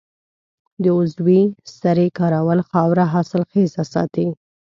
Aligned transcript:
د 0.81 0.85
عضوي 0.97 1.41
سرې 1.79 2.07
کارول 2.19 2.59
خاوره 2.69 3.05
حاصلخیزه 3.13 3.83
ساتي. 3.93 4.27